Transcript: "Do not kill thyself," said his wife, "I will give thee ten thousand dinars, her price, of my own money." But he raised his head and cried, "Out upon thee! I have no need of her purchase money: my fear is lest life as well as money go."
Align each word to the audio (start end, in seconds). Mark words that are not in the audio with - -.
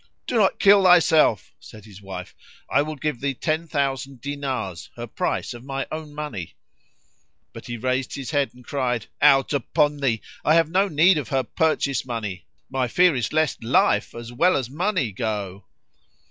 "Do 0.25 0.35
not 0.35 0.57
kill 0.57 0.81
thyself," 0.85 1.53
said 1.59 1.85
his 1.85 2.01
wife, 2.01 2.33
"I 2.67 2.81
will 2.81 2.95
give 2.95 3.21
thee 3.21 3.35
ten 3.35 3.67
thousand 3.67 4.19
dinars, 4.19 4.89
her 4.95 5.05
price, 5.05 5.53
of 5.53 5.63
my 5.63 5.85
own 5.91 6.15
money." 6.15 6.55
But 7.53 7.67
he 7.67 7.77
raised 7.77 8.15
his 8.15 8.31
head 8.31 8.51
and 8.55 8.65
cried, 8.65 9.05
"Out 9.21 9.53
upon 9.53 9.97
thee! 9.97 10.23
I 10.43 10.55
have 10.55 10.71
no 10.71 10.87
need 10.87 11.19
of 11.19 11.29
her 11.29 11.43
purchase 11.43 12.03
money: 12.03 12.47
my 12.67 12.87
fear 12.87 13.15
is 13.15 13.31
lest 13.31 13.63
life 13.63 14.15
as 14.15 14.33
well 14.33 14.57
as 14.57 14.71
money 14.71 15.11
go." 15.11 15.65